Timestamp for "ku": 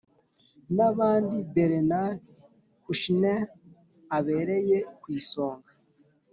4.99-5.07